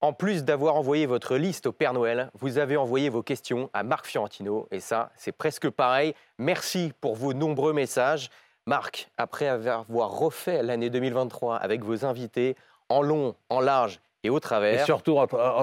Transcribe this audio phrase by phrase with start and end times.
[0.00, 3.82] En plus d'avoir envoyé votre liste au Père Noël, vous avez envoyé vos questions à
[3.82, 4.68] Marc Fiorentino.
[4.70, 6.14] Et ça, c'est presque pareil.
[6.38, 8.30] Merci pour vos nombreux messages.
[8.64, 12.54] Marc, après avoir refait l'année 2023 avec vos invités
[12.88, 14.82] en long, en large et au travers.
[14.82, 15.18] Et surtout,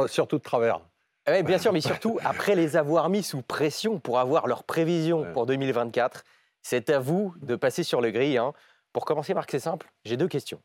[0.07, 0.81] surtout de travers.
[1.29, 5.25] Oui, bien sûr, mais surtout après les avoir mis sous pression pour avoir leurs prévisions
[5.33, 6.25] pour 2024,
[6.61, 8.37] c'est à vous de passer sur le gris.
[8.37, 8.51] Hein.
[8.91, 9.89] Pour commencer, Marc, c'est simple.
[10.03, 10.61] J'ai deux questions.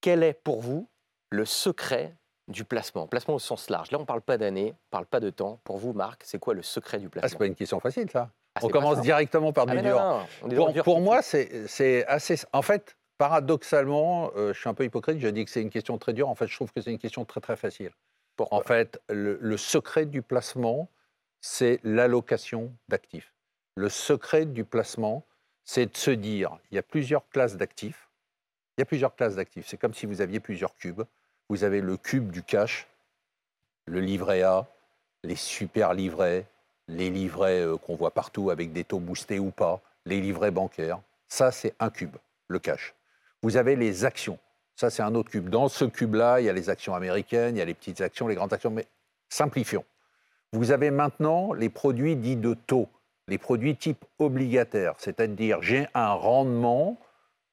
[0.00, 0.88] Quel est pour vous
[1.30, 2.14] le secret
[2.48, 3.90] du placement Placement au sens large.
[3.90, 5.60] Là, on ne parle pas d'année, on ne parle pas de temps.
[5.64, 7.80] Pour vous, Marc, c'est quoi le secret du ah, placement Ce n'est pas une question
[7.80, 8.30] facile, ça.
[8.54, 10.26] Ah, on commence directement par du dur.
[10.82, 12.40] pour, moi, c'est assez.
[12.52, 15.98] En fait, paradoxalement, euh, je suis un peu hypocrite, je dis que c'est une question
[15.98, 16.28] très dure.
[16.28, 17.90] En fait, je trouve que c'est une question très, très facile.
[18.38, 20.88] en fait, le secret du placement,
[21.40, 23.32] c'est l'allocation d'actifs.
[23.76, 25.24] Le secret du placement,
[25.64, 28.08] c'est de se dire il y a plusieurs classes d'actifs.
[28.76, 29.66] Il y a plusieurs classes d'actifs.
[29.68, 31.02] C'est comme si vous aviez plusieurs cubes.
[31.48, 32.86] Vous avez le cube du cash,
[33.86, 34.66] le livret A,
[35.24, 36.46] les super livrets,
[36.88, 41.00] les livrets euh, qu'on voit partout avec des taux boostés ou pas, les livrets bancaires.
[41.28, 42.16] Ça, c'est un cube,
[42.48, 42.94] le cash.
[43.42, 44.38] Vous avez les actions.
[44.76, 45.48] Ça, c'est un autre cube.
[45.48, 48.28] Dans ce cube-là, il y a les actions américaines, il y a les petites actions,
[48.28, 48.86] les grandes actions, mais
[49.28, 49.84] simplifions.
[50.52, 52.88] Vous avez maintenant les produits dits de taux,
[53.26, 56.98] les produits type obligataire, c'est-à-dire j'ai un rendement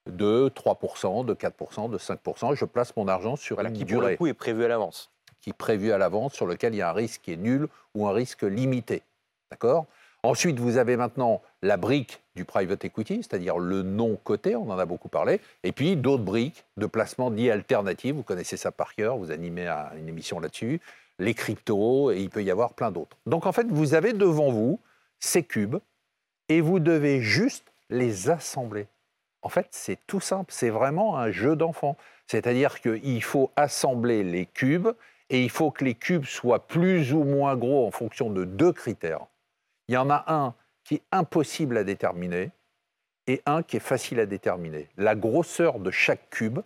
[0.10, 2.56] de 3%, de 4%, de 5%.
[2.56, 4.00] Je place mon argent sur une qui durée.
[4.00, 5.10] Pour le coup est prévu à l'avance.
[5.42, 7.68] Qui est prévu à l'avance, sur lequel il y a un risque qui est nul
[7.94, 9.04] ou un risque limité.
[9.52, 9.86] D'accord?
[10.24, 14.80] Ensuite, vous avez maintenant la brique du private equity, c'est-à-dire le non coté, on en
[14.80, 18.96] a beaucoup parlé, et puis d'autres briques de placement dits alternatifs, vous connaissez ça par
[18.96, 19.68] cœur, vous animez
[20.00, 20.82] une émission là-dessus,
[21.20, 23.16] les cryptos, et il peut y avoir plein d'autres.
[23.28, 24.80] Donc en fait, vous avez devant vous
[25.20, 25.78] ces cubes,
[26.50, 28.88] et vous devez juste les assembler.
[29.46, 31.98] En fait, c'est tout simple, c'est vraiment un jeu d'enfant.
[32.26, 34.88] C'est-à-dire qu'il faut assembler les cubes
[35.30, 38.74] et il faut que les cubes soient plus ou moins gros en fonction de deux
[38.74, 39.28] critères.
[39.88, 42.50] Il y en a un qui est impossible à déterminer
[43.28, 44.90] et un qui est facile à déterminer.
[44.98, 46.62] La grosseur de chaque cube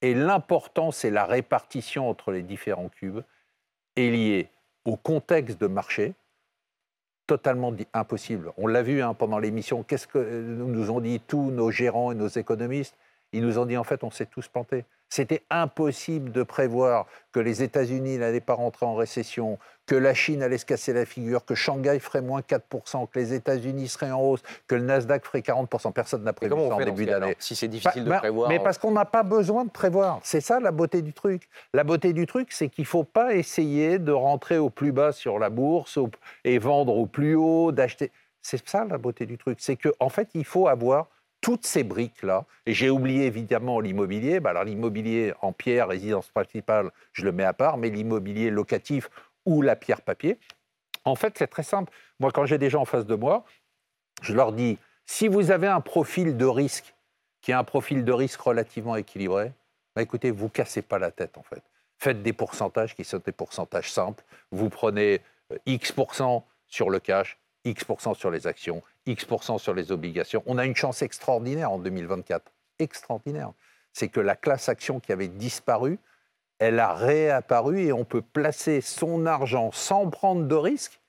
[0.00, 3.20] et l'importance et la répartition entre les différents cubes
[3.96, 4.48] est liée
[4.86, 6.14] au contexte de marché,
[7.26, 8.52] totalement impossible.
[8.56, 9.82] On l'a vu hein, pendant l'émission.
[9.82, 12.96] Qu'est-ce que nous ont dit tous nos gérants et nos économistes?
[13.32, 14.84] Ils nous ont dit en fait, on s'est tous plantés.
[15.08, 20.42] C'était impossible de prévoir que les États-Unis n'allaient pas rentrer en récession, que la Chine
[20.42, 24.20] allait se casser la figure, que Shanghai ferait moins 4%, que les États-Unis seraient en
[24.20, 25.92] hausse, que le Nasdaq ferait 40%.
[25.92, 27.36] Personne n'a prévu ça en début d'année.
[27.38, 28.48] Si c'est difficile de prévoir.
[28.48, 30.18] Mais parce qu'on n'a pas besoin de prévoir.
[30.22, 31.48] C'est ça la beauté du truc.
[31.72, 35.12] La beauté du truc, c'est qu'il ne faut pas essayer de rentrer au plus bas
[35.12, 35.98] sur la bourse
[36.44, 38.10] et vendre au plus haut, d'acheter.
[38.42, 39.58] C'est ça la beauté du truc.
[39.60, 41.08] C'est qu'en en fait, il faut avoir
[41.40, 46.90] toutes ces briques-là, et j'ai oublié évidemment l'immobilier, bah alors l'immobilier en pierre, résidence principale,
[47.12, 49.08] je le mets à part, mais l'immobilier locatif
[49.44, 50.38] ou la pierre papier,
[51.04, 51.92] en fait c'est très simple.
[52.18, 53.44] Moi quand j'ai des gens en face de moi,
[54.22, 56.94] je leur dis, si vous avez un profil de risque
[57.40, 59.52] qui est un profil de risque relativement équilibré,
[59.94, 61.62] bah écoutez, vous cassez pas la tête en fait.
[61.98, 64.22] Faites des pourcentages qui sont des pourcentages simples.
[64.50, 65.22] Vous prenez
[65.52, 70.42] euh, X% sur le cash, X% sur les actions, X% sur les obligations.
[70.46, 72.52] On a une chance extraordinaire en 2024.
[72.78, 73.52] Extraordinaire.
[73.92, 75.98] C'est que la classe action qui avait disparu,
[76.58, 81.00] elle a réapparu et on peut placer son argent sans prendre de risques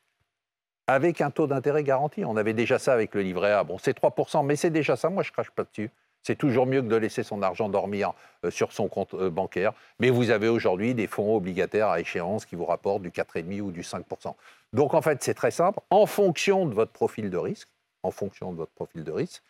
[0.88, 2.24] avec un taux d'intérêt garanti.
[2.24, 3.63] On avait déjà ça avec le livret A.
[3.63, 5.09] Bon, c'est 3%, mais c'est déjà ça.
[5.09, 5.91] Moi, je crache pas dessus.
[6.24, 8.13] C'est toujours mieux que de laisser son argent dormir
[8.44, 9.74] euh, sur son compte euh, bancaire.
[10.00, 13.72] Mais vous avez aujourd'hui des fonds obligataires à échéance qui vous rapportent du 4,5 ou
[13.72, 14.34] du 5%.
[14.74, 15.80] Donc en fait, c'est très simple.
[15.90, 17.69] En fonction de votre profil de risque,
[18.07, 19.44] en fonction de votre profil de risque,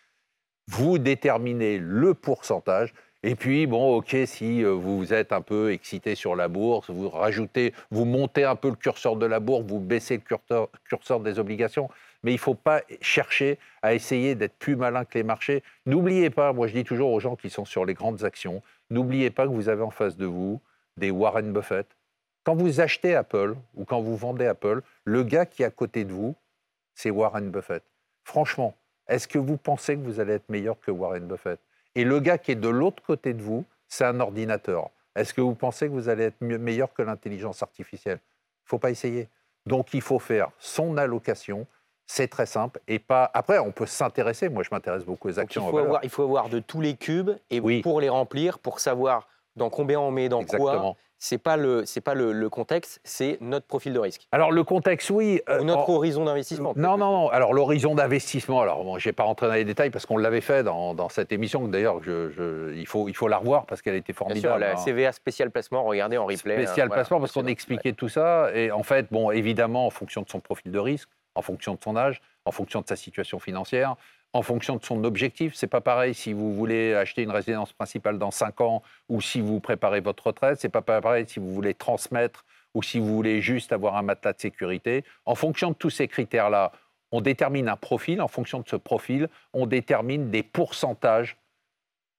[0.68, 2.94] vous déterminez le pourcentage.
[3.23, 7.09] Et puis, bon, OK, si euh, vous êtes un peu excité sur la bourse, vous
[7.09, 11.19] rajoutez, vous montez un peu le curseur de la bourse, vous baissez le curseur, curseur
[11.19, 11.90] des obligations
[12.23, 15.63] mais il ne faut pas chercher à essayer d'être plus malin que les marchés.
[15.85, 19.29] N'oubliez pas, moi je dis toujours aux gens qui sont sur les grandes actions, n'oubliez
[19.29, 20.62] pas que vous avez en face de vous
[20.97, 21.88] des Warren Buffett.
[22.44, 26.06] Quand vous achetez Apple ou quand vous vendez Apple, le gars qui est à côté
[26.06, 26.36] de vous,
[26.95, 27.83] c'est Warren Buffett.
[28.27, 28.75] Franchement,
[29.07, 31.62] est-ce que vous pensez que vous allez être meilleur que Warren Buffett?
[31.95, 34.89] Et le gars qui est de l'autre côté de vous, c'est un ordinateur.
[35.15, 38.19] Est-ce que vous pensez que vous allez être meilleur que l'intelligence artificielle?
[38.19, 39.29] Il ne faut pas essayer.
[39.65, 41.68] Donc il faut faire son allocation,
[42.06, 42.81] c'est très simple.
[42.89, 43.31] Et pas.
[43.33, 44.50] Après, on peut s'intéresser.
[44.50, 45.65] Moi, je m'intéresse beaucoup aux actions.
[45.65, 48.81] il, faut avoir, il faut avoir de tous les cubes et pour les remplir, pour
[48.81, 53.38] savoir dans combien on met, dans quoi, c'est pas le c'est pas le, contexte, c'est
[53.42, 54.28] notre profil de risque.
[54.31, 55.42] Alors le contexte, oui.
[55.60, 56.74] Ou notre horizon d'investissement.
[56.75, 57.30] Non, non, non.
[57.30, 58.62] Alors l'horizon d'investissement.
[58.62, 61.31] Alors bon, j'ai pas rentré dans les détails parce qu'on l'avait fait dans, dans, cette
[61.31, 61.68] émission.
[61.68, 64.60] D'ailleurs, je, il faut il faut la revoir parce qu'elle était formidable.
[64.60, 65.84] Bien sûr, la CVA spécial placement.
[65.84, 66.66] Regardez en replay.
[66.66, 70.30] Spécial placement parce qu'on expliquait tout ça et en fait, bon, évidemment, en fonction de
[70.30, 73.96] son profil de risque, en fonction de son âge, en fonction de sa situation financière,
[74.33, 75.53] en fonction de son objectif.
[75.56, 79.41] C'est pas pareil si vous voulez acheter une résidence principale dans 5 ans ou si
[79.41, 80.59] vous préparez votre retraite.
[80.59, 84.33] C'est pas pareil si vous voulez transmettre ou si vous voulez juste avoir un matelas
[84.33, 85.03] de sécurité.
[85.25, 86.71] En fonction de tous ces critères-là,
[87.12, 88.21] on détermine un profil.
[88.21, 91.38] En fonction de ce profil, on détermine des pourcentages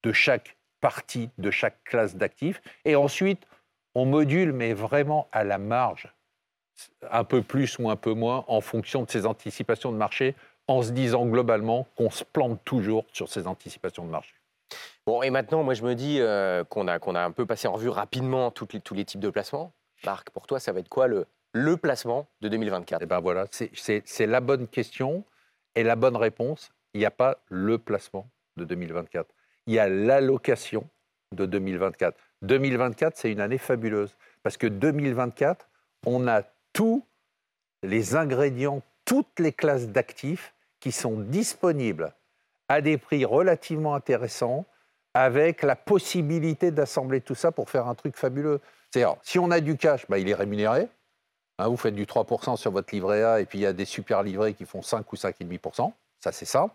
[0.02, 2.60] de chaque partie, de chaque classe d'actifs.
[2.84, 3.46] Et ensuite,
[3.94, 6.12] on module, mais vraiment à la marge,
[7.10, 10.34] un peu plus ou un peu moins, en fonction de ces anticipations de marché
[10.68, 14.34] en se disant globalement qu'on se plante toujours sur ces anticipations de marché.
[15.06, 17.66] Bon, et maintenant, moi, je me dis euh, qu'on a, qu'on a un peu passé
[17.66, 19.72] en revue rapidement tous les, tous les types de placements.
[20.04, 23.46] Marc, pour toi, ça va être quoi le, le placement de 2024 Eh bien voilà,
[23.50, 25.24] c'est la bonne question
[25.74, 26.70] et la bonne réponse.
[26.92, 29.26] Il n'y a pas le placement de 2024.
[29.66, 30.86] Il y a l'allocation
[31.34, 32.16] de 2024.
[32.42, 35.68] 2024, c'est une année fabuleuse parce que 2024,
[36.06, 36.42] on a
[36.72, 37.04] tous
[37.82, 42.12] les ingrédients, toutes les classes d'actifs qui sont disponibles
[42.68, 44.66] à des prix relativement intéressants,
[45.14, 48.60] avec la possibilité d'assembler tout ça pour faire un truc fabuleux.
[48.90, 50.88] C'est-à-dire, si on a du cash, bah, il est rémunéré.
[51.58, 53.84] Hein, vous faites du 3% sur votre livret A, et puis il y a des
[53.84, 55.92] super livrets qui font 5 ou 5,5%.
[56.20, 56.74] Ça, c'est simple.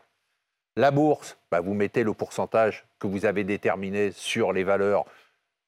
[0.75, 5.05] La bourse, bah, vous mettez le pourcentage que vous avez déterminé sur les valeurs.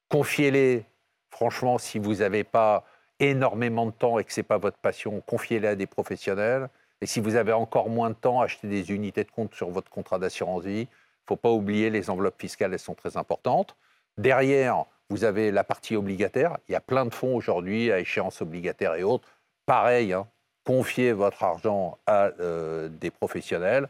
[0.09, 0.85] Confiez-les.
[1.29, 2.85] Franchement, si vous n'avez pas
[3.19, 6.69] énormément de temps et que ce n'est pas votre passion, confiez-les à des professionnels.
[7.06, 9.92] Et si vous avez encore moins de temps, achetez des unités de compte sur votre
[9.92, 10.80] contrat d'assurance vie.
[10.80, 13.75] Il ne faut pas oublier les enveloppes fiscales, elles sont très importantes.
[14.18, 16.57] Derrière, vous avez la partie obligataire.
[16.68, 19.28] Il y a plein de fonds aujourd'hui à échéance obligataire et autres.
[19.68, 20.25] Pareil, hein,
[20.63, 23.88] confiez votre argent à euh, des professionnels.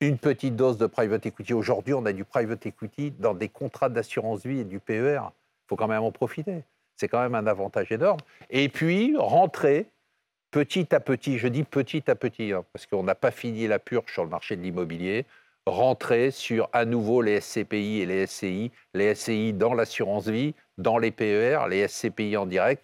[0.00, 1.54] Une petite dose de private equity.
[1.54, 5.20] Aujourd'hui, on a du private equity dans des contrats d'assurance vie et du PER.
[5.22, 6.64] Il faut quand même en profiter.
[6.96, 8.18] C'est quand même un avantage énorme.
[8.50, 9.86] Et puis, rentrer
[10.56, 13.78] petit à petit, je dis petit à petit, hein, parce qu'on n'a pas fini la
[13.78, 15.26] purge sur le marché de l'immobilier,
[15.66, 20.96] rentrer sur à nouveau les SCPI et les SCI, les SCI dans l'assurance vie, dans
[20.96, 22.82] les PER, les SCPI en direct.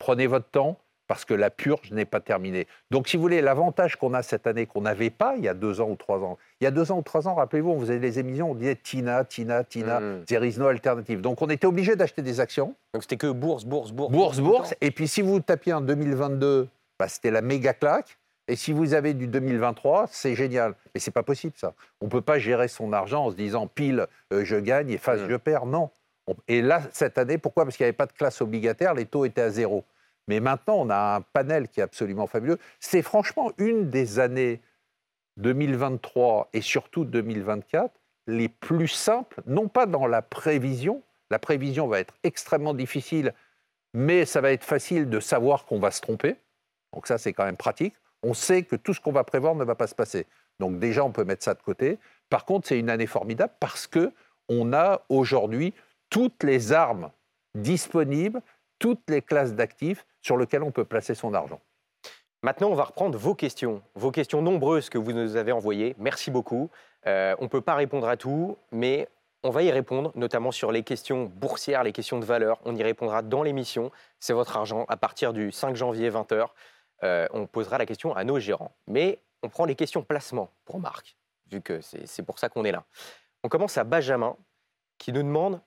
[0.00, 2.66] Prenez votre temps parce que la purge n'est pas terminée.
[2.90, 5.54] Donc, si vous voulez, l'avantage qu'on a cette année qu'on n'avait pas il y a
[5.54, 6.38] deux ans ou trois ans.
[6.60, 8.74] Il y a deux ans ou trois ans, rappelez-vous, on faisait les émissions, on disait
[8.74, 10.24] Tina, Tina, Tina, mmh.
[10.24, 11.20] there is no alternative.
[11.20, 12.74] Donc, on était obligé d'acheter des actions.
[12.94, 14.10] Donc, c'était que bourse, bourse, bourse.
[14.10, 14.74] Bourse, bourse.
[14.80, 16.66] Et puis, si vous tapiez en 2022
[17.02, 18.16] bah, c'était la méga claque.
[18.46, 20.74] Et si vous avez du 2023, c'est génial.
[20.94, 21.74] Mais c'est pas possible ça.
[22.00, 25.20] On peut pas gérer son argent en se disant pile euh, je gagne et face
[25.28, 25.66] je perds.
[25.66, 25.90] Non.
[26.46, 27.64] Et là cette année, pourquoi?
[27.64, 29.84] Parce qu'il n'y avait pas de classe obligataire, les taux étaient à zéro.
[30.28, 32.58] Mais maintenant, on a un panel qui est absolument fabuleux.
[32.78, 34.60] C'est franchement une des années
[35.38, 37.92] 2023 et surtout 2024
[38.28, 41.02] les plus simples, non pas dans la prévision.
[41.32, 43.34] La prévision va être extrêmement difficile,
[43.92, 46.36] mais ça va être facile de savoir qu'on va se tromper.
[46.92, 47.94] Donc ça, c'est quand même pratique.
[48.22, 50.26] On sait que tout ce qu'on va prévoir ne va pas se passer.
[50.60, 51.98] Donc déjà, on peut mettre ça de côté.
[52.30, 54.12] Par contre, c'est une année formidable parce que
[54.48, 55.74] on a aujourd'hui
[56.10, 57.10] toutes les armes
[57.54, 58.40] disponibles,
[58.78, 61.60] toutes les classes d'actifs sur lesquelles on peut placer son argent.
[62.42, 65.94] Maintenant, on va reprendre vos questions, vos questions nombreuses que vous nous avez envoyées.
[65.98, 66.70] Merci beaucoup.
[67.06, 69.08] Euh, on ne peut pas répondre à tout, mais
[69.44, 72.58] on va y répondre, notamment sur les questions boursières, les questions de valeur.
[72.64, 73.90] On y répondra dans l'émission.
[74.18, 76.48] C'est votre argent à partir du 5 janvier 20h.
[77.04, 78.72] Euh, on posera la question à nos gérants.
[78.86, 81.16] Mais on prend les questions placement pour Marc,
[81.50, 82.84] vu que c'est pour ça qu'on est là.
[83.42, 84.36] On commence à Benjamin,
[84.98, 85.60] qui nous demande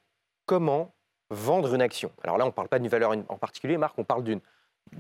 [0.46, 0.94] comment
[1.30, 2.12] vendre une action.
[2.24, 4.40] Alors là, on ne parle pas d'une valeur en particulier, Marc, on parle d'une...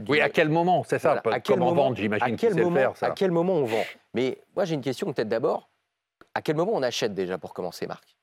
[0.09, 3.65] Oui, à quel moment, c'est ça à quel moment, vendre, j'imagine À quel moment on
[3.65, 3.83] vend
[4.15, 5.69] Mais moi, j'ai une question peut-être d'abord.
[6.33, 8.14] À quel moment on achète déjà pour commencer, Marc?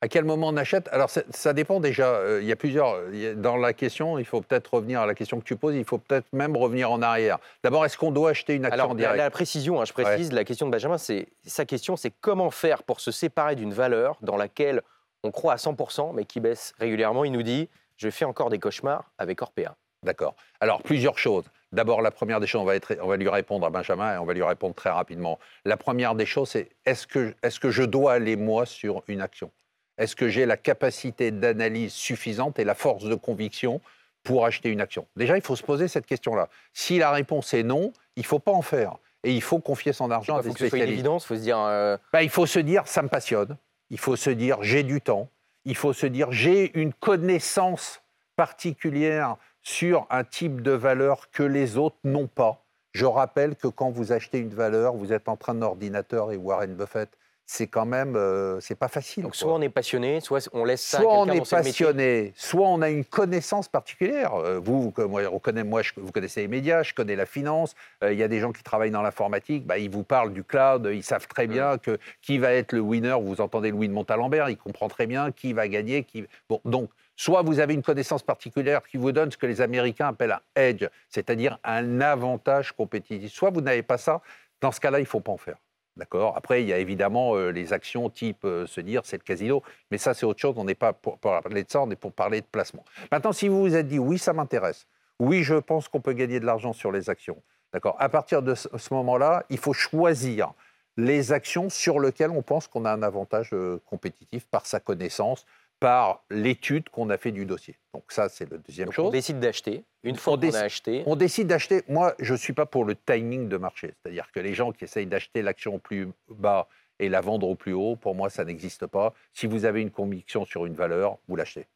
[0.00, 0.88] À quel moment on achète?
[0.92, 2.08] Alors, ça, dépend déjà.
[2.14, 3.00] Euh, il y a plusieurs.
[3.36, 5.74] dans la question, il faut peut-être revenir à la question que tu poses.
[5.74, 7.38] Il faut peut-être même revenir en arrière.
[7.64, 10.32] D'abord, est-ce qu'on doit acheter une action Alors, en direct la, précision, hein, je précise,
[10.32, 14.18] la question de Benjamin, c'est sa question, c'est comment faire pour se séparer d'une valeur
[14.22, 14.82] dans laquelle
[15.24, 17.24] on croit à 100%, mais qui baisse régulièrement.
[17.24, 19.74] Il nous dit je fais encore des cauchemars avec Orpea.
[20.04, 20.36] D'accord.
[20.60, 21.44] Alors, plusieurs choses.
[21.72, 24.18] D'abord, la première des choses, on va, être, on va, lui répondre à Benjamin et
[24.18, 25.38] on va lui répondre très rapidement.
[25.64, 29.20] La première des choses, c'est est-ce que, est que je dois aller, moi, sur une
[29.20, 29.50] action?
[29.98, 33.80] Est-ce que j'ai la capacité d'analyse suffisante et la force de conviction
[34.22, 35.06] pour acheter une action?
[35.16, 36.48] Déjà, il faut se poser cette question-là.
[36.72, 38.96] Si la réponse est non, il ne faut pas en faire.
[39.24, 41.04] Et il faut confier son argent à des spécialistes.
[41.04, 41.58] Il faut se dire.
[41.58, 43.56] Euh, bah, il faut se dire, ça me passionne.
[43.90, 45.28] Il faut se dire, j'ai du temps.
[45.64, 48.00] Il faut se dire, j'ai une connaissance
[48.36, 52.64] particulière sur un type de valeur que les autres n'ont pas.
[52.92, 56.74] Je rappelle que quand vous achetez une valeur, vous êtes en train d'ordinateur et Warren
[56.74, 57.10] Buffett
[57.50, 59.22] c'est quand même, euh, c'est pas facile.
[59.22, 60.98] Donc soit on est passionné, soit on laisse ça.
[60.98, 64.34] Soit on est passionné, soit on a une connaissance particulière.
[64.34, 67.74] Euh, vous, moi, on connaît, moi, vous connaissez les médias, je connais la finance.
[68.04, 70.44] Euh, il y a des gens qui travaillent dans l'informatique, bah, ils vous parlent du
[70.44, 71.78] cloud, ils savent très bien mm.
[71.78, 73.16] que qui va être le winner.
[73.18, 76.04] Vous entendez Louis de Montalembert, il comprend très bien qui va gagner.
[76.04, 76.26] Qui...
[76.50, 80.08] Bon, donc soit vous avez une connaissance particulière qui vous donne ce que les Américains
[80.08, 83.32] appellent un edge, c'est-à-dire un avantage compétitif.
[83.32, 84.20] Soit vous n'avez pas ça.
[84.60, 85.56] Dans ce cas-là, il ne faut pas en faire.
[85.98, 86.36] D'accord.
[86.36, 89.64] Après, il y a évidemment euh, les actions type euh, se dire c'est le casino,
[89.90, 92.12] mais ça c'est autre chose, on n'est pas pour, parler de ça, on est pour
[92.12, 92.84] parler de placement.
[93.10, 94.86] Maintenant, si vous vous êtes dit oui, ça m'intéresse,
[95.18, 97.96] oui, je pense qu'on peut gagner de l'argent sur les actions, d'accord.
[97.98, 100.52] À partir de ce, moment-là, il faut choisir
[100.96, 105.46] les actions sur lesquelles on pense qu'on a un avantage euh, compétitif par sa connaissance,
[105.80, 107.76] par l'étude qu'on a fait du dossier.
[107.94, 109.06] Donc ça, c'est la deuxième chose.
[109.06, 109.84] On décide d'acheter.
[110.02, 111.02] Une fois qu'on a acheté.
[111.06, 111.82] On décide d'acheter.
[111.88, 113.94] Moi, je ne suis pas pour le timing de marché.
[114.02, 116.68] C'est-à-dire que les gens qui essayent d'acheter l'action au plus bas
[116.98, 119.14] et la vendre au plus haut, pour moi, ça n'existe pas.
[119.32, 121.66] Si vous avez une conviction sur une valeur, vous l'achetez.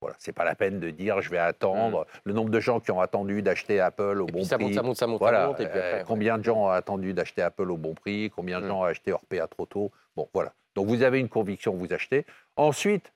[0.00, 2.00] Voilà, c'est pas la peine de dire je vais attendre.
[2.00, 2.20] Mmh.
[2.24, 4.64] Le nombre de gens qui ont attendu d'acheter Apple au bon ça prix.
[4.64, 5.46] Monte, ça monte, ça monte, voilà.
[5.46, 8.28] monte et puis après, combien de gens ont attendu d'acheter Apple au bon prix?
[8.34, 8.68] Combien de mmh.
[8.68, 9.92] gens ont acheté Orpea trop tôt?
[10.16, 10.54] Bon, voilà.
[10.74, 12.26] Donc vous avez une conviction, vous achetez.
[12.56, 13.12] Ensuite,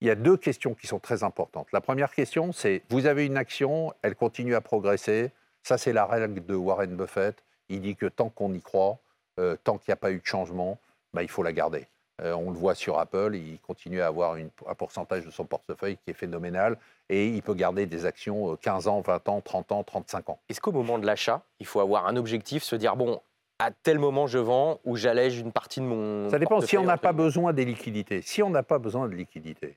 [0.00, 1.68] il y a deux questions qui sont très importantes.
[1.72, 5.30] La première question, c'est vous avez une action, elle continue à progresser.
[5.62, 7.42] Ça, c'est la règle de Warren Buffett.
[7.68, 8.98] Il dit que tant qu'on y croit,
[9.40, 10.78] euh, tant qu'il n'y a pas eu de changement,
[11.12, 11.86] bah, il faut la garder.
[12.22, 15.98] Euh, on le voit sur Apple, il continue à avoir un pourcentage de son portefeuille
[15.98, 16.78] qui est phénoménal
[17.10, 20.38] et il peut garder des actions 15 euh, ans, 20 ans, 30 ans, 35 ans.
[20.48, 23.20] Est-ce qu'au moment de l'achat, il faut avoir un objectif, se dire, bon,
[23.58, 26.30] à tel moment je vends ou j'allège une partie de mon...
[26.30, 28.22] Ça dépend si on n'a pas besoin des liquidités.
[28.22, 29.76] Si on n'a pas besoin de liquidités,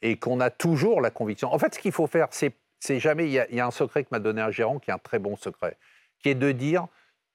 [0.00, 1.52] et qu'on a toujours la conviction.
[1.52, 2.54] En fait, ce qu'il faut faire, c'est,
[2.98, 3.26] jamais.
[3.26, 5.36] Il y, a, un secret que m'a donné un gérant qui est un très bon
[5.36, 5.76] secret,
[6.18, 6.86] qui est de dire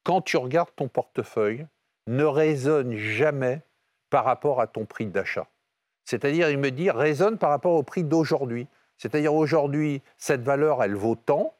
[0.03, 1.67] quand tu regardes ton portefeuille,
[2.07, 3.61] ne raisonne jamais
[4.09, 5.47] par rapport à ton prix d'achat.
[6.05, 8.67] C'est-à-dire, il me dit raisonne par rapport au prix d'aujourd'hui.
[8.97, 11.53] C'est-à-dire, aujourd'hui, cette valeur, elle vaut tant.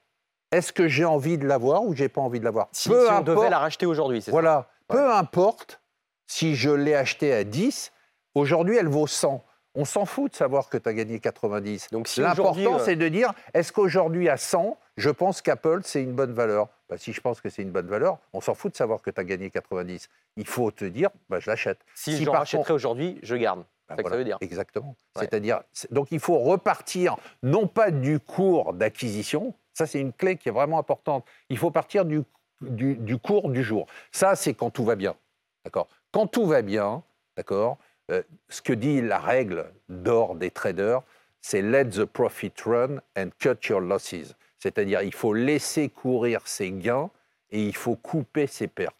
[0.52, 3.22] Est-ce que j'ai envie de l'avoir ou j'ai pas envie de l'avoir Si, peu on
[3.22, 5.82] devait la racheter aujourd'hui, c'est voilà, Peu importe
[6.28, 7.92] si je l'ai acheté à 10,
[8.36, 9.44] aujourd'hui, elle vaut 100.
[9.80, 11.90] On s'en fout de savoir que tu as gagné 90.
[11.92, 16.02] Donc si L'important, euh, c'est de dire, est-ce qu'aujourd'hui, à 100, je pense qu'Apple, c'est
[16.02, 16.68] une bonne valeur?
[16.90, 19.12] Bah, Si je pense que c'est une bonne valeur, on s'en fout de savoir que
[19.12, 20.10] tu as gagné 90.
[20.36, 21.78] Il faut te dire, bah, je l'achète.
[21.94, 23.66] Si, je rachèterais aujourd'hui, je garde.
[23.88, 24.40] Bah, c'est ça veut dire.
[24.42, 24.96] Exactement.
[25.16, 30.50] C'est-à-dire, donc il faut repartir, non pas du cours d'acquisition, ça c'est une clé qui
[30.50, 32.24] est vraiment importante, il faut partir du,
[32.62, 33.86] du, du cours du jour.
[34.12, 35.16] Ça, c'est quand tout va bien.
[35.64, 35.88] D'accord?
[36.12, 37.04] Quand tout va bien,
[37.38, 37.78] d'accord
[38.10, 41.02] euh, ce que dit la règle d'or des traders,
[41.42, 44.36] c'est let the profit run and cut your losses.
[44.60, 47.10] C'est-à-dire, il faut laisser courir ses gains
[47.52, 48.96] et il faut couper ses pertes.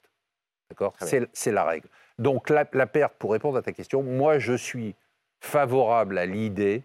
[0.70, 0.96] D'accord?
[1.34, 1.88] C'est la règle.
[2.20, 4.96] Donc, la, perte, pour répondre à ta question, moi, je suis
[5.40, 6.84] favorable à l'idée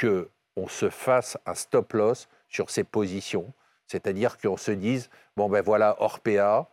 [0.00, 3.52] qu'on se fasse un stop loss sur ses positions.
[3.86, 6.68] C'est-à-dire qu'on se dise, bon ben voilà, Orpea,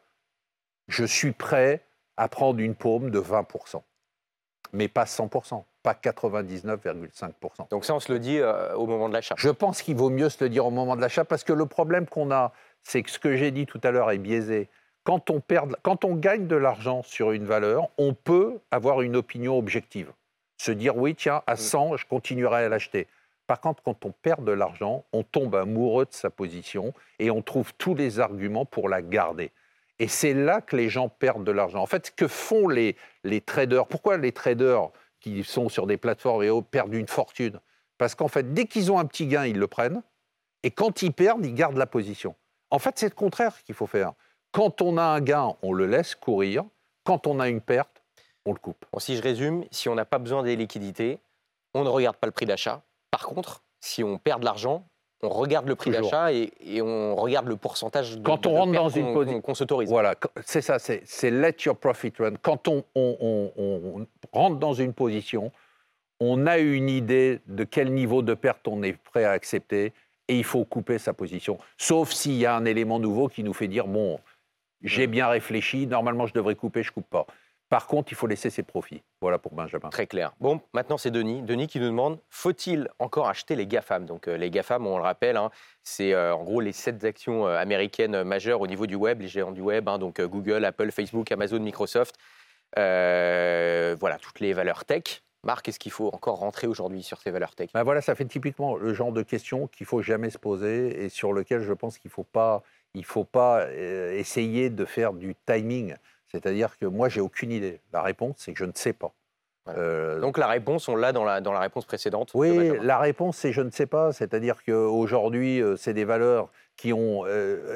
[0.87, 1.85] je suis prêt
[2.17, 3.81] à prendre une paume de 20%
[4.73, 7.69] mais pas 100%, pas 99,5%.
[7.69, 10.09] Donc ça, on se le dit euh, au moment de l'achat Je pense qu'il vaut
[10.09, 12.51] mieux se le dire au moment de l'achat parce que le problème qu'on a,
[12.81, 14.67] c'est que ce que j'ai dit tout à l'heure est biaisé.
[15.03, 19.15] Quand on, perd, quand on gagne de l'argent sur une valeur, on peut avoir une
[19.15, 20.11] opinion objective.
[20.57, 21.97] Se dire, oui, tiens, à 100, mm.
[21.97, 23.07] je continuerai à l'acheter.
[23.45, 27.41] Par contre, quand on perd de l'argent, on tombe amoureux de sa position et on
[27.41, 29.51] trouve tous les arguments pour la garder.
[29.99, 31.81] Et c'est là que les gens perdent de l'argent.
[31.81, 36.43] En fait, que font les, les traders, pourquoi les traders qui sont sur des plateformes
[36.43, 37.59] et autres perdent une fortune?
[37.97, 40.01] Parce qu'en fait, dès qu'ils ont un petit gain, ils le prennent.
[40.63, 42.35] Et quand ils perdent, ils gardent la position.
[42.69, 44.13] En fait, c'est le contraire qu'il faut faire.
[44.51, 46.63] Quand on a un gain, on le laisse courir.
[47.03, 48.03] Quand on a une perte,
[48.45, 48.85] on le coupe.
[48.97, 51.19] si je résume, si on n'a pas besoin des liquidités,
[51.73, 52.81] on ne regarde pas le prix d'achat.
[53.11, 54.87] Par contre, si on perd de l'argent,
[55.23, 58.89] on regarde le prix d'achat et, on regarde le pourcentage de, Quand on rentre dans
[58.89, 59.89] une position qu'on s'autorise.
[59.89, 60.15] Voilà,
[60.45, 62.33] c'est ça, c'est let your profit run.
[62.41, 62.83] Quand on,
[64.31, 65.51] rentre dans une position,
[66.19, 69.93] on a une idée de quel niveau de perte on est prêt à accepter
[70.27, 71.57] et il faut couper sa position.
[71.77, 74.19] Sauf s'il y a un élément nouveau qui nous fait dire bon,
[74.81, 77.25] j'ai bien réfléchi, normalement je devrais couper, je coupe pas.
[77.73, 79.01] Par contre, il faut laisser ses profits.
[79.19, 79.89] Voilà pour Benjamin.
[79.89, 80.33] Très clair.
[80.39, 81.41] Bon, maintenant c'est Denis.
[81.41, 84.05] Denis qui nous demande faut-il encore acheter les GAFAM?
[84.05, 85.49] Donc euh, les GAFAM, on le rappelle, hein,
[85.81, 89.27] c'est euh, en gros les sept actions euh, américaines majeures au niveau du web, les
[89.27, 92.13] géants du web, hein, donc Google, Apple, Facebook, Amazon, Microsoft.
[92.75, 95.23] voilà, toutes les valeurs tech.
[95.43, 97.71] Marc, est-ce qu'il faut encore rentrer aujourd'hui sur ces valeurs tech?
[97.73, 101.09] Ben Voilà, ça fait typiquement le genre de questions qu'il faut jamais se poser et
[101.09, 102.61] sur lequel je pense qu'il ne faut pas,
[102.93, 105.95] il faut pas essayer de faire du timing.
[106.33, 107.79] C'est-à-dire que moi, j'ai aucune idée.
[107.91, 109.13] La réponse, c'est que je ne sais pas.
[109.69, 113.37] Euh, Donc la réponse, on l'a dans la, dans la réponse précédente Oui, la réponse,
[113.37, 114.11] c'est je ne sais pas.
[114.11, 117.23] C'est-à-dire qu'aujourd'hui, euh, c'est des valeurs qui ont,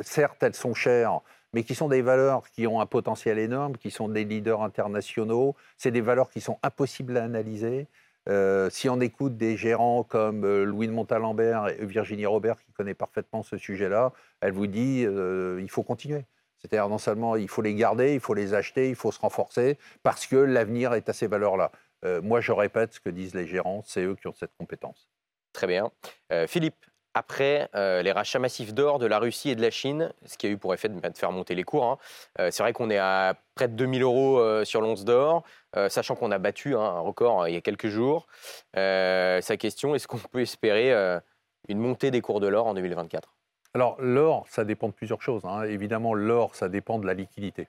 [0.02, 1.22] certes, elles sont chères,
[1.54, 5.56] mais qui sont des valeurs qui ont un potentiel énorme, qui sont des leaders internationaux.
[5.78, 7.88] C'est des valeurs qui sont impossibles à analyser.
[8.28, 12.72] Euh, si on écoute des gérants comme euh, Louis de Montalembert et Virginie Robert, qui
[12.74, 14.12] connaît parfaitement ce sujet-là,
[14.42, 16.26] elle vous dit euh, il faut continuer.
[16.60, 19.78] C'est-à-dire non seulement il faut les garder, il faut les acheter, il faut se renforcer,
[20.04, 21.72] parce que l'avenir est à ces valeurs-là.
[22.22, 25.10] moi, je répète ce que disent les gérants, c'est eux qui ont cette compétence.
[25.54, 25.92] Très bien.
[26.48, 26.76] Philippe,
[27.18, 30.46] après euh, les rachats massifs d'or de la Russie et de la Chine, ce qui
[30.46, 31.84] a eu pour effet de, faire monter les cours.
[31.84, 31.98] Hein.
[32.40, 35.44] Euh, c'est vrai qu'on est à près de 2000 euros euh, sur l'once d'or,
[35.90, 38.28] sachant qu'on a battu hein, un record il y a quelques jours.
[38.74, 40.92] sa question, est-ce qu'on peut espérer
[41.68, 43.37] une montée des cours de l'or en 2024
[43.78, 45.46] Alors l'or, ça dépend de plusieurs choses.
[45.46, 45.62] Hein.
[45.62, 47.68] Évidemment, l'or, ça dépend de la liquidité.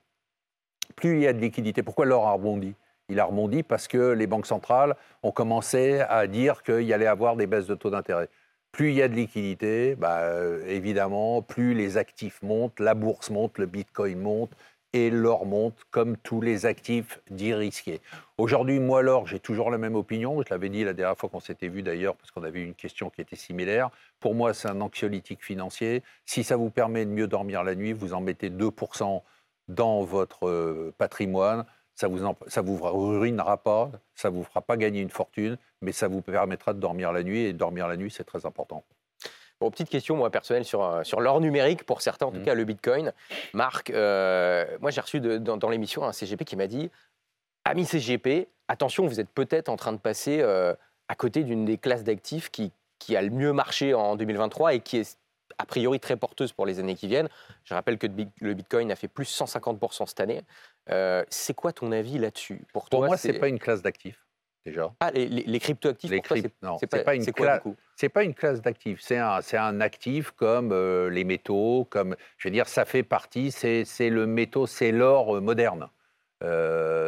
[0.96, 2.74] Plus il y a de liquidité, pourquoi l'or a rebondi?
[3.10, 7.06] Il a rebondi parce que les banques centrales ont commencé à dire qu'il y allait
[7.06, 8.30] avoir des baisses de taux d'intérêt.
[8.72, 13.28] Plus il y a de liquidité, bah, euh, évidemment, plus les actifs montent, la bourse
[13.28, 14.52] monte, le bitcoin monte
[14.92, 18.00] et l'or monte, comme tous les actifs dits risqués.
[18.38, 20.40] Aujourd'hui, moi, l'or, j'ai toujours la même opinion.
[20.42, 22.74] Je l'avais dit la dernière fois qu'on s'était vu d'ailleurs, parce qu'on avait eu une
[22.74, 23.90] question qui était similaire.
[24.20, 26.02] Pour moi, c'est un anxiolytique financier.
[26.24, 29.22] Si ça vous permet de mieux dormir la nuit, vous en mettez 2%
[29.68, 31.66] dans votre euh, patrimoine
[31.98, 36.22] ça vous, vous ruinera pas, ça vous fera pas gagner une fortune, mais ça vous
[36.22, 38.84] permettra de dormir la nuit, et dormir la nuit, c'est très important.
[39.60, 42.44] Bon, petite question, moi, personnelle, sur, euh, sur l'or numérique, pour certains, en tout mmh.
[42.44, 43.12] cas le Bitcoin.
[43.54, 46.90] Marc, euh, moi, j'ai reçu dans, l'émission un CGP qui m'a dit
[47.64, 50.74] Ami CGP, attention, vous êtes peut-être en train de passer euh,
[51.08, 54.80] à côté d'une des classes d'actifs qui, qui a le mieux marché en 2023 et
[54.80, 55.18] qui est
[55.58, 57.28] a priori très porteuse pour les années qui viennent.
[57.64, 58.06] Je rappelle que
[58.40, 60.42] le Bitcoin a fait plus 150% cette année.
[60.90, 62.62] Euh, c'est quoi ton avis là-dessus?
[62.72, 64.24] Pour, pour moi, ce n'est pas une classe d'actifs.
[64.68, 64.92] Déjà.
[65.00, 66.20] Ah, les, les, cryptoactifs, les
[66.78, 67.24] c'est pas, pas, une
[67.96, 69.00] C'est pas une classe d'actifs.
[69.00, 73.50] C'est un, un, actif comme euh, les métaux, comme, je veux dire, ça fait partie,
[73.50, 75.88] c'est le métaux, c'est l'or euh, moderne.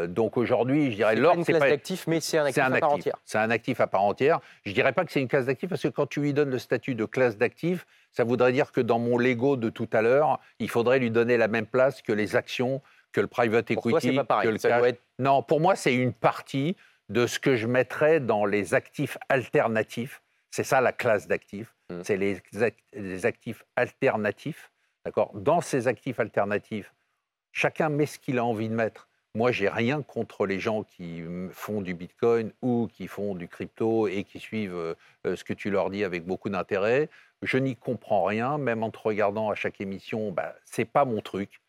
[0.09, 2.81] donc aujourd'hui, je dirais l'or, c'est pas une classe d'actifs, mais c'est un actif à
[2.81, 3.17] part entière.
[3.25, 4.41] C'est un actif à part entière.
[4.65, 6.59] Je dirais pas que c'est une classe d'actifs parce que quand tu lui donnes le
[6.59, 10.41] statut de classe d'actifs, ça voudrait dire que dans mon Lego de tout à l'heure,
[10.59, 12.81] il faudrait lui donner la même place que les actions
[13.13, 14.49] que le private equity, pas pareil.
[14.49, 16.77] que le Non, pour moi, c'est une partie
[17.11, 20.23] de ce que je mettrais dans les actifs alternatifs.
[20.51, 21.75] C'est ça la classe d'actifs.
[21.91, 22.03] Hmm.
[22.05, 22.41] C'est les,
[22.95, 24.71] les, actifs alternatifs.
[25.05, 25.33] D'accord?
[25.35, 26.95] Dans ces actifs alternatifs,
[27.53, 29.09] chacun met ce qu'il a envie de mettre.
[29.35, 34.09] Moi, j'ai rien contre les gens qui font du Bitcoin ou qui font du crypto
[34.09, 37.09] et qui suivent euh, ce que tu leur dis avec beaucoup d'intérêt.
[37.43, 41.21] Je n'y comprends rien, même en te regardant à chaque émission, bah, c'est pas mon
[41.21, 41.61] truc.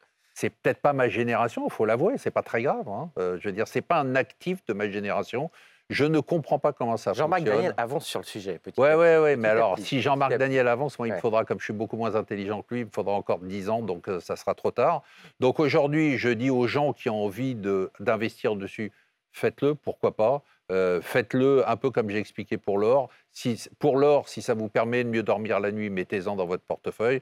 [0.42, 2.90] C'est peut-être pas ma génération, il faut l'avouer, c'est pas très grave.
[2.90, 3.12] Hein.
[3.20, 5.52] Euh, je veux dire, c'est pas un actif de ma génération.
[5.92, 7.46] Je ne comprends pas comment ça Jean fonctionne.
[7.46, 8.60] Jean-Marc Daniel avance sur le sujet.
[8.66, 9.36] Oui, oui, oui.
[9.36, 12.16] Mais alors, si Jean-Marc Daniel avance, moi, il me faudra, comme je suis beaucoup moins
[12.16, 15.04] intelligent que lui, il me faudra encore 10 ans, donc euh, ça sera trop tard.
[15.40, 17.54] Donc aujourd'hui, je dis aux gens qui ont envie
[18.00, 18.92] d'investir dessus,
[19.34, 20.42] faites-le, pourquoi pas.
[20.72, 23.10] Euh, faites-le un peu comme j'ai expliqué pour l'or.
[23.32, 26.64] Si, pour l'or, si ça vous permet de mieux dormir la nuit, mettez-en dans votre
[26.64, 27.22] portefeuille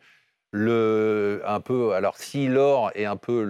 [0.52, 3.44] le, un peu, alors si l'or est un peu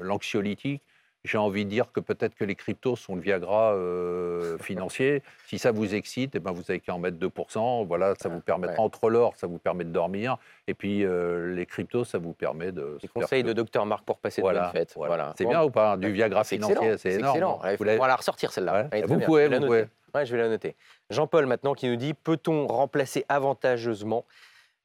[0.00, 0.82] l'anxiolytique,
[1.24, 5.22] j'ai envie de dire que peut-être que les cryptos sont le Viagra euh, financier.
[5.46, 7.86] Si ça vous excite, eh ben vous avez qu'à en mettre 2%.
[7.86, 10.38] Voilà, ça vous permettra, entre l'or, ça vous permet de dormir.
[10.68, 12.98] Et puis euh, les cryptos, ça vous permet de.
[13.02, 14.92] Les conseils de Docteur Marc pour passer voilà, de bonnes fêtes.
[14.96, 15.34] Voilà.
[15.36, 17.36] C'est bien ou pas Du Viagra financier, c'est énorme.
[17.36, 17.60] Excellent.
[17.78, 18.88] Vous on va la ressortir celle-là.
[19.06, 19.86] Vous pouvez, vous pouvez.
[20.14, 20.74] Ouais, je vais la noter.
[21.10, 24.24] Jean-Paul maintenant qui nous dit peut-on remplacer avantageusement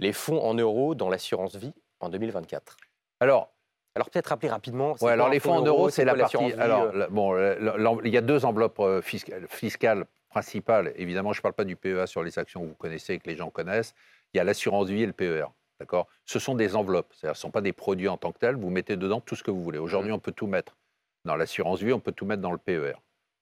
[0.03, 2.77] les fonds en euros dans l'assurance vie en 2024
[3.21, 3.53] Alors,
[3.95, 4.95] alors peut-être rappeler rapidement.
[5.01, 6.53] Ouais, alors les fonds en euros, c'est la partie.
[6.53, 10.93] Alors euh bon, il y a deux enveloppes euh, fiscales, principales.
[10.97, 13.37] Évidemment, je ne parle pas du PEA sur les actions que vous connaissez, que les
[13.37, 13.93] gens connaissent.
[14.33, 15.45] Il y a l'assurance vie et le PER.
[15.79, 16.07] D'accord?
[16.25, 17.13] Ce sont des enveloppes.
[17.13, 18.55] Ce ne sont pas des produits en tant que tels.
[18.55, 19.79] Vous mettez dedans tout ce que vous voulez.
[19.79, 20.15] Aujourd'hui, mmh.
[20.15, 20.75] on peut tout mettre.
[21.23, 22.95] Dans l'assurance vie, on peut tout mettre dans le PER.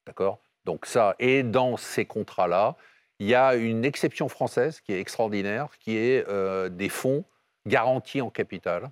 [0.05, 0.39] D'accord?
[0.65, 2.75] Donc ça, et dans ces contrats-là,
[3.21, 7.23] il y a une exception française qui est extraordinaire, qui est euh, des fonds
[7.67, 8.89] garantis en capital.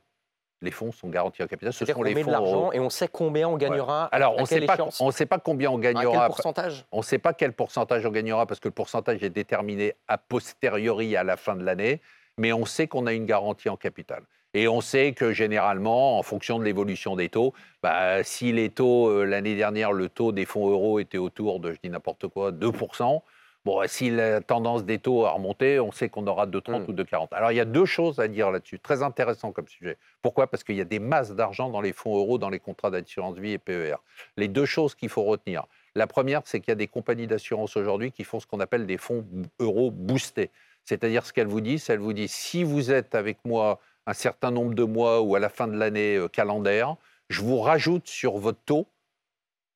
[0.62, 1.74] Les fonds sont garantis en capital.
[1.74, 2.28] Ce sont les fonds.
[2.28, 4.06] de l'argent et on sait combien on gagnera.
[4.12, 6.12] Alors, on ne sait, pas, on sait pas combien on gagnera.
[6.12, 6.86] quel pourcentage?
[6.92, 10.20] On ne sait pas quel pourcentage on gagnera parce que le pourcentage est déterminé a
[10.20, 12.00] posteriori à la fin de l'année,
[12.38, 14.22] mais on sait qu'on a une garantie en capital.
[14.54, 19.08] Et on sait que généralement, en fonction de l'évolution des taux, bah, si les taux,
[19.08, 22.52] euh, l'année dernière, le taux des fonds euros était autour de, je dis n'importe quoi,
[22.52, 23.24] 2%,
[23.66, 26.86] bon, si la tendance des taux a remonté, on sait qu'on aura 2,30 mmh.
[26.90, 27.28] ou 2,40.
[27.32, 29.98] Alors il y a deux choses à dire là-dessus, très intéressant comme sujet.
[30.22, 30.48] Pourquoi?
[30.48, 33.38] Parce qu'il y a des masses d'argent dans les fonds euros, dans les contrats d'assurance
[33.38, 33.96] vie et PER.
[34.38, 35.66] Les deux choses qu'il faut retenir.
[35.96, 38.86] La première, c'est qu'il y a des compagnies d'assurance aujourd'hui qui font ce qu'on appelle
[38.86, 39.26] des fonds
[39.60, 40.50] euros boostés.
[40.86, 44.50] C'est-à-dire ce qu'elles vous disent, elles vous disent si vous êtes avec moi un certain
[44.50, 46.96] nombre de mois ou à la fin de l'année euh, calendaire,
[47.30, 48.88] je vous rajoute sur votre taux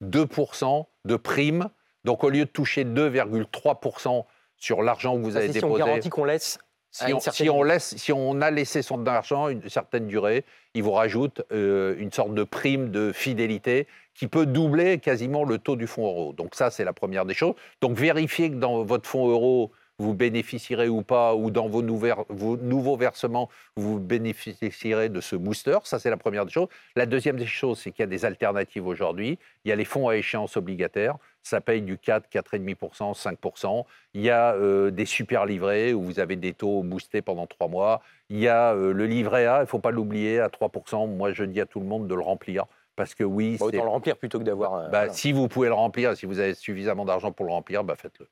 [0.03, 1.69] 2% de prime.
[2.03, 4.25] Donc au lieu de toucher 2,3%
[4.57, 5.59] sur l'argent que vous avez déposé.
[5.59, 6.59] Si on garantit qu'on laisse
[6.93, 11.41] si on, laisse, si on, a laissé son argent une certaine durée, il vous rajoute
[11.51, 16.05] euh, une sorte de prime de fidélité qui peut doubler quasiment le taux du fonds
[16.05, 16.33] euro.
[16.33, 17.55] Donc ça, c'est la première des choses.
[17.81, 22.97] Donc vérifiez que dans votre fonds euro, vous bénéficierez ou pas, ou dans vos, nouveaux
[22.97, 25.77] versements, vous bénéficierez de ce booster.
[25.84, 26.67] Ça, c'est la première des choses.
[26.95, 29.38] La deuxième des choses, c'est qu'il y a des alternatives aujourd'hui.
[29.65, 31.17] Il y a les fonds à échéance obligataire.
[31.43, 33.86] Ça paye du 4, 4,5%, 5%.
[34.13, 37.67] Il y a euh, des super livrets où vous avez des taux boostés pendant trois
[37.67, 38.01] mois.
[38.29, 41.08] Il y a euh, le livret A, il ne faut pas l'oublier, à 3%.
[41.08, 42.65] Moi, je dis à tout le monde de le remplir.
[42.95, 44.75] Parce que oui, bah, autant le remplir plutôt que d'avoir.
[44.75, 47.84] Euh, bah, si vous pouvez le remplir, si vous avez suffisamment d'argent pour le remplir,
[47.84, 48.27] bah, faites-le.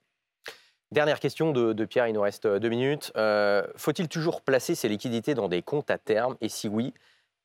[0.92, 3.14] Dernière question de, Pierre, il nous reste euh, deux minutes.
[3.16, 6.36] Euh, faut-il toujours placer ses liquidités dans des comptes à terme?
[6.42, 6.94] Et si oui,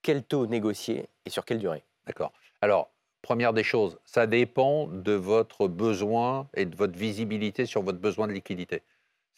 [0.02, 1.85] quel taux négocier et sur quelle durée?
[2.09, 2.32] D'accord.
[2.61, 2.90] Alors,
[3.22, 8.26] première des choses, ça dépend de votre besoin et de votre visibilité sur votre besoin
[8.26, 8.82] de liquidité.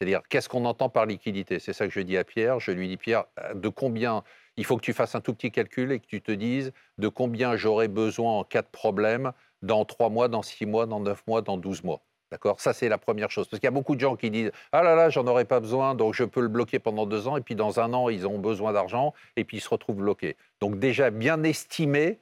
[0.00, 1.58] C'est-à-dire, qu'est-ce qu'on entend par liquidité?
[1.58, 2.60] C'est ça que je dis à Pierre.
[2.60, 4.24] Je lui dis, Pierre, euh, de combien
[4.56, 7.08] il faut que tu fasses un tout petit calcul et que tu te dises de
[7.08, 11.26] combien j'aurai besoin en cas de problème dans trois mois, dans six mois, dans neuf
[11.26, 12.00] mois, dans douze mois?
[12.30, 12.60] D'accord?
[12.60, 13.48] Ça, c'est la première chose.
[13.48, 15.60] Parce qu'il y a beaucoup de gens qui disent Ah là là, j'en aurais pas
[15.60, 18.26] besoin, donc je peux le bloquer pendant deux ans, et puis dans un an, ils
[18.26, 20.36] ont besoin d'argent, et puis ils se retrouvent bloqués.
[20.60, 22.18] Donc, déjà, bien estimer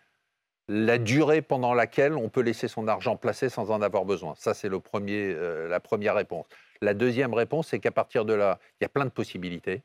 [0.69, 4.35] la durée pendant laquelle on peut laisser son argent placé sans en avoir besoin.
[4.37, 6.47] Ça, c'est euh, la première réponse.
[6.81, 9.83] La deuxième réponse, c'est qu'à partir de là, il y a plein de possibilités.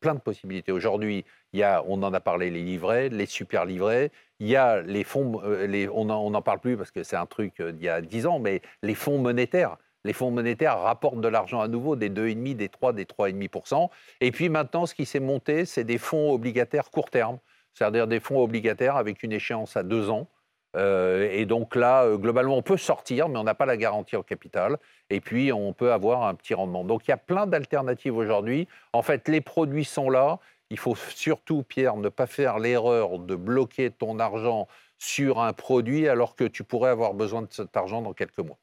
[0.00, 0.72] Plein de possibilités.
[0.72, 4.10] Aujourd'hui, il y a, on en a parlé, les livrets, les super livrets.
[4.40, 7.60] Il y a les fonds, euh, on n'en parle plus parce que c'est un truc
[7.60, 9.76] euh, d'il y a 10 ans, mais les fonds monétaires.
[10.04, 13.90] Les fonds monétaires rapportent de l'argent à nouveau, des 2,5, des 3, des 3,5%.
[14.20, 17.38] Et puis maintenant, ce qui s'est monté, c'est des fonds obligataires court terme,
[17.74, 20.28] c'est-à-dire des fonds obligataires avec une échéance à deux ans.
[20.76, 24.22] Euh, et donc là, globalement, on peut sortir, mais on n'a pas la garantie au
[24.22, 24.78] capital.
[25.10, 26.84] Et puis, on peut avoir un petit rendement.
[26.84, 28.68] Donc, il y a plein d'alternatives aujourd'hui.
[28.92, 30.38] En fait, les produits sont là.
[30.70, 36.08] Il faut surtout, Pierre, ne pas faire l'erreur de bloquer ton argent sur un produit
[36.08, 38.58] alors que tu pourrais avoir besoin de cet argent dans quelques mois.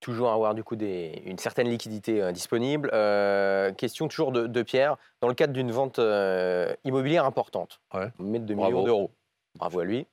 [0.00, 2.90] Toujours avoir du coup une certaine liquidité euh, disponible.
[2.92, 4.96] Euh, question toujours de, Pierre.
[5.20, 8.12] Dans le cadre d'une vente euh, immobilière importante, ouais.
[8.18, 9.10] mettre 2 millions d'euros.
[9.56, 10.06] Bravo à lui.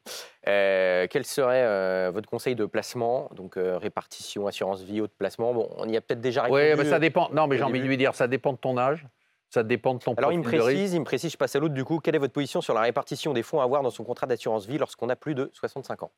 [0.43, 3.29] quel serait votre conseil de placement?
[3.35, 5.53] Donc répartition, assurance vie, autre placement.
[5.53, 6.61] Bon, on y a peut-être déjà répondu.
[6.61, 7.29] Oui, mais ça dépend.
[7.31, 9.05] Non, mais j'ai envie de lui dire, ça dépend de ton âge.
[9.49, 11.75] Ça dépend de ton Alors il me précise, il me précise, je passe à l'autre
[11.75, 14.03] du coup, quelle est votre position sur la répartition des fonds à avoir dans son
[14.03, 16.11] contrat d'assurance vie lorsqu'on a plus de 65 ans?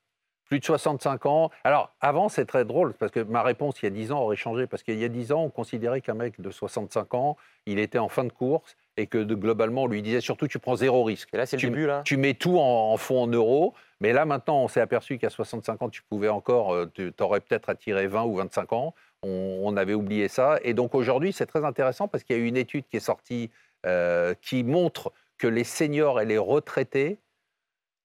[0.45, 1.51] Plus de 65 ans.
[1.63, 4.35] Alors, avant, c'est très drôle, parce que ma réponse, il y a 10 ans, aurait
[4.35, 4.67] changé.
[4.67, 7.97] Parce qu'il y a 10 ans, on considérait qu'un mec de 65 ans, il était
[7.97, 11.29] en fin de course et que globalement, on lui disait surtout, tu prends zéro risque.
[11.33, 13.73] Et là, c'est le début, là Tu mets tout en, fonds en euros.
[13.99, 17.39] Mais là, maintenant, on s'est aperçu qu'à 65 ans, tu pouvais encore, euh, tu aurais
[17.39, 18.93] peut-être attiré 20 ou 25 ans.
[19.23, 20.59] On, on avait oublié ça.
[20.63, 23.01] Et donc, aujourd'hui, c'est très intéressant parce qu'il y a eu une étude qui est
[23.01, 23.49] sortie
[23.85, 27.19] euh, qui montre que les seniors et les retraités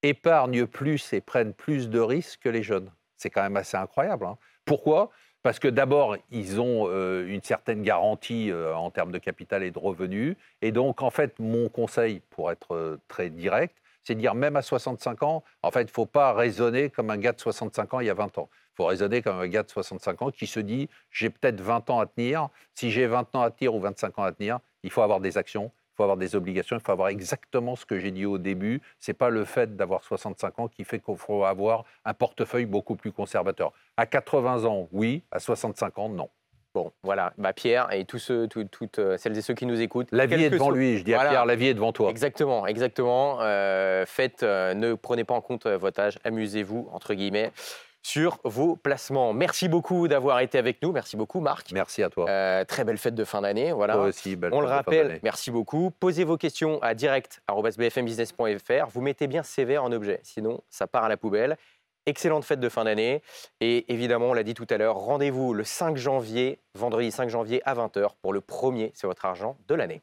[0.03, 2.91] épargnent plus et prennent plus de risques que les jeunes.
[3.17, 4.25] C'est quand même assez incroyable.
[4.27, 4.39] Hein.
[4.65, 5.11] Pourquoi?
[5.43, 9.71] Parce que d'abord, ils ont euh, une certaine garantie euh, en termes de capital et
[9.71, 10.37] de revenus.
[10.61, 14.63] Et donc, en fait, mon conseil, pour être très direct, c'est de dire même à
[14.63, 18.01] 65 ans, en fait, il ne faut pas raisonner comme un gars de 65 ans
[18.01, 18.49] il y a 20 ans.
[18.73, 21.91] Il faut raisonner comme un gars de 65 ans qui se dit, j'ai peut-être 20
[21.91, 22.49] ans à tenir.
[22.75, 25.37] Si j'ai 20 ans à tenir ou 25 ans à tenir, il faut avoir des
[25.37, 28.81] actions, faut avoir des obligations, il faut avoir exactement ce que j'ai dit au début.
[29.01, 32.65] Ce n'est pas le fait d'avoir 65 ans qui fait qu'il faut avoir un portefeuille
[32.65, 33.73] beaucoup plus conservateur.
[33.99, 35.23] À 80 ans, oui.
[35.31, 36.31] À 65 ans, non.
[36.73, 40.09] Bon, voilà, bah, Pierre et tous ceux, toutes euh, celles et ceux qui nous écoutent.
[40.13, 42.09] La vie est devant lui, je dis à Pierre, la vie est devant toi.
[42.11, 43.39] Exactement, exactement.
[43.41, 47.51] Euh, faites, euh, ne prenez pas en compte votre âge, amusez-vous, entre guillemets
[48.03, 49.33] sur vos placements.
[49.33, 50.93] Merci beaucoup d'avoir été avec nous.
[50.93, 51.73] Merci beaucoup, Marc.
[51.73, 52.29] Merci à toi.
[52.29, 53.73] Euh, très belle fête de fin d'année.
[53.73, 53.95] Voilà.
[53.95, 55.91] Toi aussi, belle On le rappelle, merci beaucoup.
[55.91, 58.89] Posez vos questions à direct.bfmbusiness.fr.
[58.93, 61.57] Vous mettez bien sévère en objet, sinon ça part à la poubelle.
[62.07, 63.23] Excellente fête de fin d'année.
[63.61, 67.61] Et évidemment, on l'a dit tout à l'heure, rendez-vous le 5 janvier, vendredi 5 janvier
[67.67, 70.01] à 20h pour le premier, c'est votre argent de l'année.